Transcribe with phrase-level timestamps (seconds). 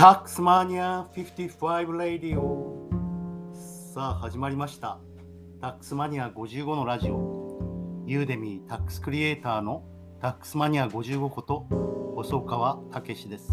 [0.00, 2.88] タックスマニア55ラディオ
[3.92, 4.96] さあ始まりました。
[5.60, 7.58] タックスマニア55のラジオ。
[8.06, 9.84] ユーデミータックスクリエイターの
[10.22, 11.66] タックスマニア55こと
[12.16, 13.52] 細川武です。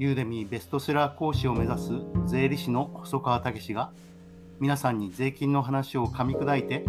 [0.00, 1.92] ユーデミーベストセラー講師を目指す
[2.26, 3.92] 税理士の細川武が
[4.58, 6.82] 皆さんに税金の話を噛み砕いて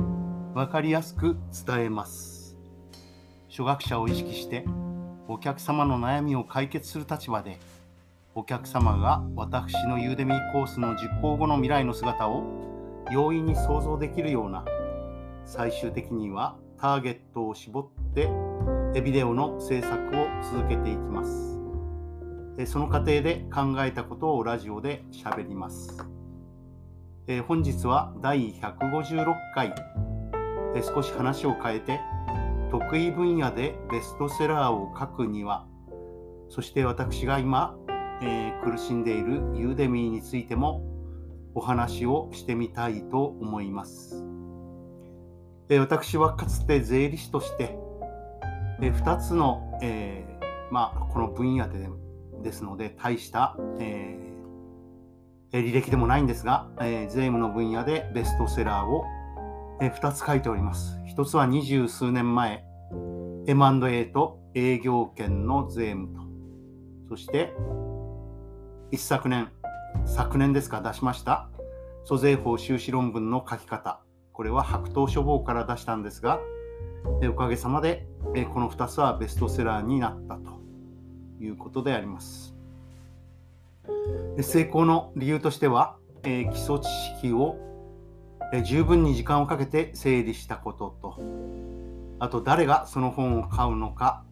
[0.56, 1.38] 分かりやすく
[1.68, 2.58] 伝えます。
[3.50, 4.66] 初学者を意識して
[5.28, 7.60] お客様の悩みを解決する立場で
[8.38, 12.44] お客様が私のユーデミーコースの実行後の未来の姿を
[13.10, 14.66] 容易に想像できるような
[15.46, 18.30] 最終的にはターゲットを絞って
[19.02, 22.70] ビデオの制作を続けていきます。
[22.70, 26.06] その過程で考えたことをラジオで喋ります。
[27.48, 29.74] 本日は第156回。
[30.84, 32.02] 少し話を変えて
[32.70, 35.66] 得意分野でベストセラーを書くには
[36.50, 37.76] そして私が今、
[38.22, 40.84] えー、苦しんでいるユーデミーについても
[41.54, 44.24] お話をしてみたいと思います、
[45.70, 47.78] えー、私はかつて税理士として、
[48.82, 50.26] えー、2つの、え
[50.72, 51.90] まあ、この分野で
[52.44, 54.20] ですので大した、え
[55.52, 59.06] 履歴でもないんですが、え税務の分野でベストセラーを
[59.82, 61.00] え2つ書いております。
[61.16, 62.64] 1つは二十数年前、
[63.48, 66.22] M&A と営業権の税務と、
[67.10, 67.54] そして
[68.96, 69.52] 一昨年、
[70.06, 71.50] 昨年ですか出しました
[72.06, 74.00] 租税法収支論文の書き方。
[74.32, 76.40] これは白桃書房から出したんですが、
[77.30, 78.08] おかげさまで
[78.54, 80.62] この2つはベストセラーになったと
[81.42, 82.56] いうことであります。
[84.40, 87.58] 成功の理由としては、基礎知識を
[88.64, 91.20] 十分に時間をかけて整理したことと
[92.20, 94.24] あと誰がその本を買うのか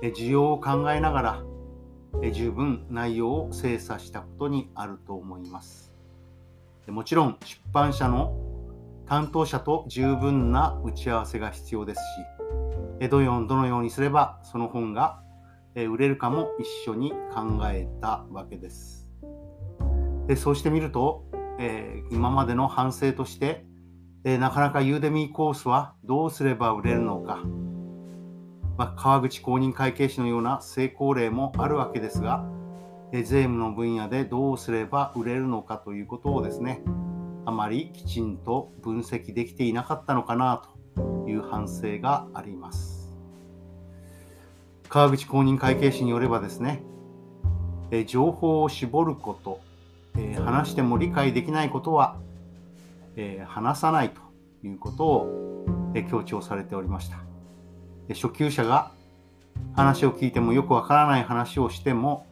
[0.00, 1.42] 需要を考えながら
[2.32, 5.92] 十分内容を精査したことにあると思います。
[6.88, 8.36] もちろん出版社の
[9.06, 12.00] 担当者と十分な打ち合わせが必要です
[13.00, 15.20] しどのようにすればその本が
[15.74, 19.08] 売れるかも一緒に考えたわけです。
[20.26, 21.26] でそうしてみると
[21.58, 23.64] えー、今までの反省として、
[24.24, 27.40] えー、なかなかユーデミーコースはどうすれば売れるのか、
[28.96, 32.44] 川口公認会計士のような成功例もあるわけですが、
[33.12, 36.82] え、税務の分野でどうすれば売れるのかということをですね
[37.44, 40.62] あまりきちんと分析できていなかったのかな
[40.94, 43.14] という反省があります
[44.88, 46.82] 川口公認会計士によればですね
[47.92, 49.60] え情報を絞ること
[50.18, 52.16] え、話しても理解できないことは、
[53.16, 54.20] え、話さないと
[54.64, 57.25] いうことを、え、強調されておりました。
[58.10, 58.90] 初級者が
[59.74, 62.26] 話を聞いてもよくわからない話をしても、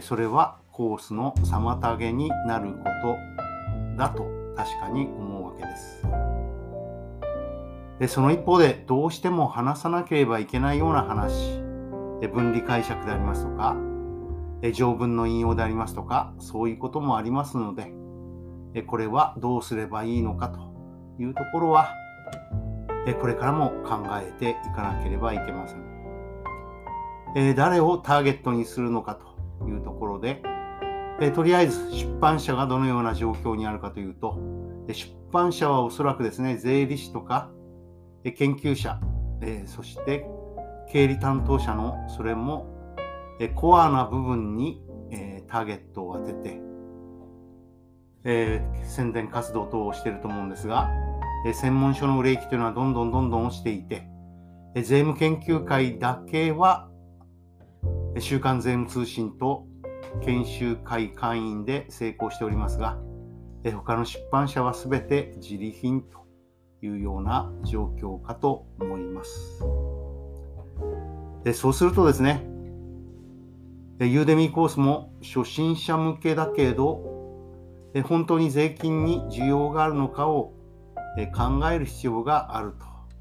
[0.00, 3.16] それはコースの妨げになること
[3.96, 4.24] だと
[4.56, 6.06] 確かに思うわけです。
[7.98, 11.60] でその一方でどうしても話さなければいけないような話、
[12.32, 13.76] 分離解釈でありますとか、
[14.72, 17.92] 条文の引用でありますとか、そういうこともありますので、
[18.86, 20.60] これはどうすればいいのかと
[21.20, 21.88] いうところは、
[23.20, 25.82] これからも考えていかなければいけません。
[27.34, 29.18] え誰をターゲットにするのか
[29.60, 30.42] というところで、
[31.20, 34.38] えとりあえず出版社がどのような状況にあるかというと、
[34.88, 37.50] 出版社はおそらくですね、税理士とか
[38.24, 39.00] え研究者、
[39.40, 40.26] えそして
[40.90, 42.72] 経理担当者のそれも
[43.40, 46.60] えコアな部分に、えターゲットを当てて、
[48.24, 50.88] え、宣伝活動等をしていると思うんですが、
[51.50, 54.06] 専門書の売れ行きというのはどんどんどんどん落ちていて、
[54.76, 56.88] 税務研究会だけは、
[58.18, 59.66] 週刊税務通信と
[60.22, 62.98] 研修会会員で成功しておりますが、
[63.74, 66.26] 他の出版社は全て自利品と
[66.80, 69.64] いうような状況かと思います。
[71.54, 72.46] そうするとですね、
[74.00, 77.10] ユーデミーコースも初心者向けだけど、
[78.04, 80.54] 本当に税金に需要があるのかを
[81.34, 82.72] 考える必要がある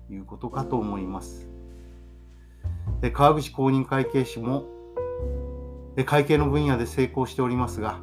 [0.08, 1.50] ということかと思います。
[3.14, 4.66] 川口公認会計士も
[6.06, 8.00] 会計の分野で成功しておりますが、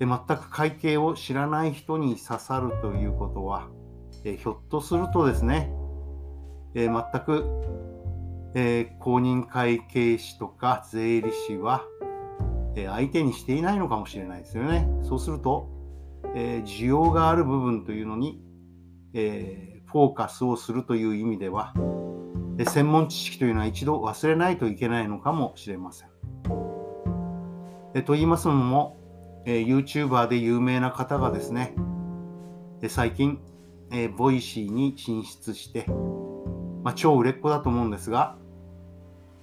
[0.00, 3.68] 全く会計を知らない人に刺さるということは、
[4.22, 5.72] ひょっとするとですね、
[6.74, 6.92] 全
[7.24, 7.44] く、
[8.98, 11.84] 公認会計士とか税理士は、
[12.74, 14.88] 相手にしていないのかもしれないですよね。
[15.02, 15.68] そうすると、
[16.34, 18.40] 需要がある部分というのに、
[19.14, 21.74] えフォーカスをするという意味では、
[22.66, 26.08] 専門知識というのは一度忘れないといけないのかもしれません。
[27.94, 28.98] えと言いますのも、
[29.46, 31.74] え YouTuber で有名な方がですね、
[32.88, 33.40] 最近、
[33.90, 35.86] え Voicy に進出して、
[36.84, 38.36] まあ、超売れっ子だと思うんですが、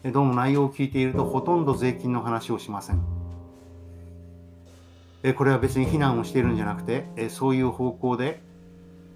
[0.03, 3.03] どうも内容を聞いているとほとんど税金の話をしません。
[5.35, 8.43] これは別に非難をしているんじゃなくて、そういう方向で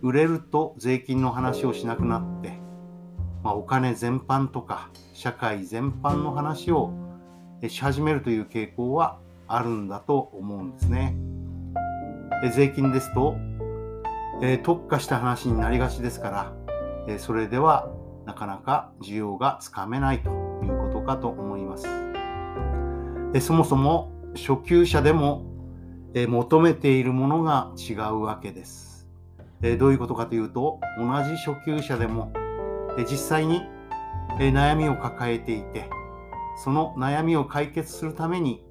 [0.01, 2.59] 売れると税金の話をしなくなって、
[3.43, 6.93] まあ、お金全般とか社会全般の話を
[7.67, 11.17] し始めるという傾向はあるんだと思うんですね。
[12.53, 13.35] 税金ですと、
[14.41, 16.53] え特化した話になりがちですから、
[17.07, 17.89] えそれでは
[18.25, 20.29] なかなか需要がつかめないと
[20.63, 21.87] いうことかと思います。
[23.33, 25.43] えそもそも初級者でも
[26.13, 28.98] え求めているものが違うわけです。
[29.61, 32.31] えどういうことかというと同じ初級者でも
[32.97, 33.61] え実際に
[34.39, 35.89] え悩みを抱えていて
[36.63, 38.63] その悩みを解決するために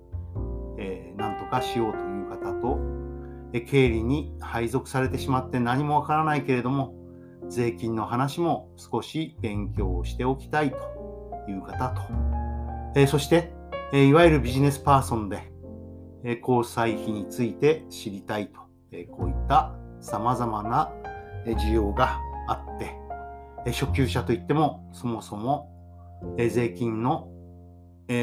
[0.78, 2.78] え何とかしようという方と
[3.52, 6.94] え経理に配属されてしまって何もわからないけれども
[7.48, 10.76] 税金の話も少し勉強をしておきたいと
[11.48, 12.02] いう方と、
[12.94, 13.52] えそして、
[13.92, 15.50] えいわゆるビジネスパーソンで
[16.24, 18.60] え交際費について知りたいと、
[18.92, 20.90] えこういった様々な
[21.44, 22.96] 需要があって、
[23.72, 25.70] 初級者といってもそもそも
[26.36, 27.28] 税金の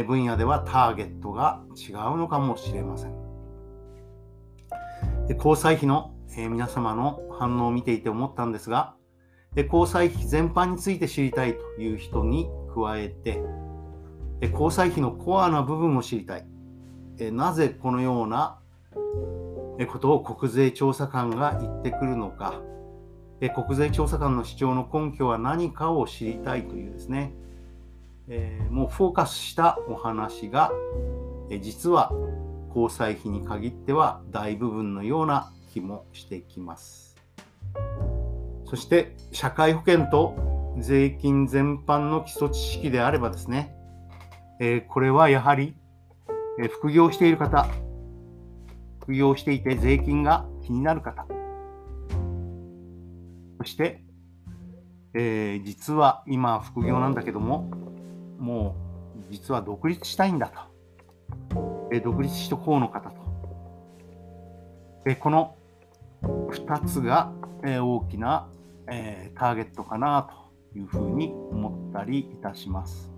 [0.07, 3.13] 分野ではターゲットが違うのかもしれません。
[5.37, 8.95] 交際費の皆様の反応を見ていて思ったんですが、
[9.55, 13.41] 交際費全般について知りたいという人に加えて、
[14.51, 16.45] 交際費のコアな部分を知りたい。
[17.31, 18.59] なぜこのような
[19.91, 22.61] ことを国税調査官が言ってくるのか、
[23.53, 27.33] 国税調査官の主張の根拠は何かを知りたいというですね、
[28.69, 30.71] もうフォーカスしたお話が、
[31.61, 32.11] 実は
[32.69, 37.17] 交際費に限っては大部分のような気もしてきます。
[38.65, 40.35] そして社会保険と
[40.79, 43.75] 税金全般の基礎知識であればですね、
[44.87, 45.75] これはやはり
[46.57, 47.67] え副業している方、
[49.05, 51.27] 副業していて税金が気になる方、
[53.59, 54.03] そして、
[55.13, 57.69] えー、実は今副業なんだけども、
[58.39, 58.75] も
[59.29, 60.47] う実は独立したいんだ
[61.51, 63.15] と、えー、独立しとこうの方と、
[65.05, 65.55] えー、この
[66.23, 67.31] 2つが、
[67.63, 68.47] え大きな、
[68.87, 70.27] えターゲットかな
[70.73, 73.11] というふうに思ったりいたします。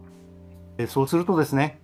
[0.77, 1.79] えそうするとですね、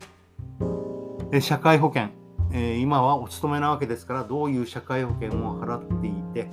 [1.32, 2.10] え社会保険、
[2.56, 6.50] え今はお勤めなわけですからどういう社会保険を払っていて、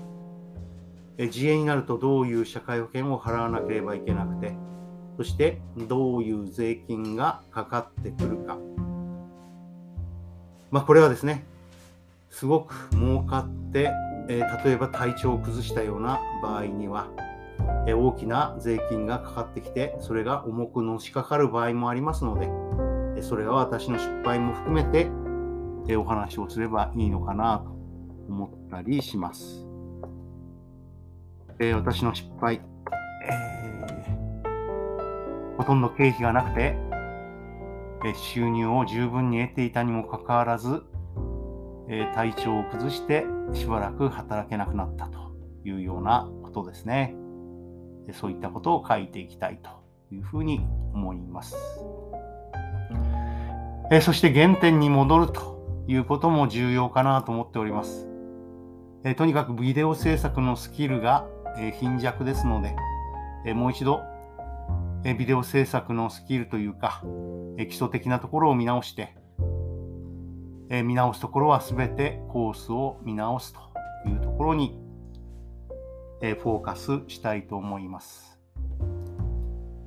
[1.19, 4.55] え自営になるとどういう社会保険を払わなければいけなくて
[5.19, 8.57] そしてどういう税金がかかってくるか。
[10.71, 11.45] まあこれはですね
[12.31, 13.91] すごく儲かって、
[14.29, 17.09] え例えば体調を崩したような場合には
[17.87, 25.11] え大きな税金がかかってきてそれが重くのしかかる場合もありますのでそれは私の失敗も含めて
[25.97, 27.71] お話をすればいいのかなと
[28.29, 29.67] 思ったりします。
[31.59, 32.63] え私の失敗、
[33.27, 36.75] えー、ほとんど経費がなくて、
[38.03, 40.83] え収入を十分に得ていたにもかかわらず、
[41.89, 47.15] え体調を崩してしばらく働けなくなったというようなことですね。
[48.13, 49.71] そういったことを書いていきたいと
[50.15, 50.61] いうふうに
[50.95, 51.57] 思います。
[53.91, 55.60] えそして原点に戻ると
[55.91, 58.07] いうことも重要かなと思っております。
[59.03, 61.27] えとにかくビデオ制作のスキルが、
[61.59, 62.77] え貧弱ですので、
[63.45, 64.01] えもう一度、
[65.03, 67.03] えビデオ制作のスキルというか、
[67.59, 69.17] え基礎的なところを見直して、
[70.69, 73.59] え見直すところは全てコースを見直すと
[74.09, 74.79] いうところに、
[76.23, 78.39] えフォーカスしたいと思います。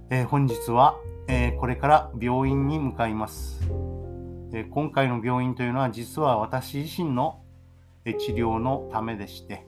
[0.10, 0.98] え本日は、
[1.30, 3.83] えこれから病院に向かいます。
[4.56, 7.42] え今回の病院というのは実は私自身の
[8.06, 9.66] 治療のためでして、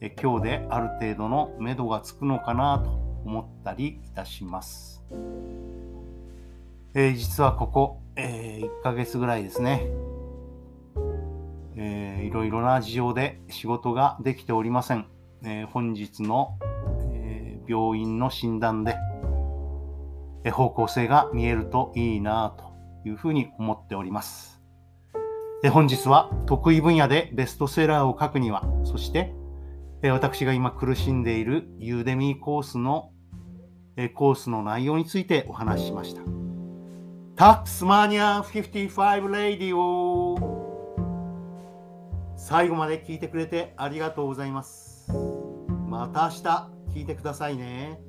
[0.00, 2.90] え今日である程度の目処がつくのかなと
[3.24, 5.02] 思ったりいたします。
[6.94, 9.88] え、実はここ、え、1ヶ月ぐらいですね、
[11.74, 15.06] えー、いろいろな事情で仕事ができておりません。
[15.42, 16.58] え、本日の、
[17.12, 18.94] え、病院の診断で、
[20.52, 22.71] 方向性が見えるといいなと
[23.04, 24.60] いうふうに思っております。
[25.62, 29.32] で本日は得意分野でベストセラーを書くには、そして
[30.02, 33.12] 私が今苦しんでいるユーデミーコースの
[34.14, 36.22] コースの内容についてお話ししました。
[37.36, 40.62] タックスマニア55レディオ
[42.36, 45.12] 最後まで聞いてくれてありがとうございます。
[45.88, 48.00] また明日聞いてくださいね。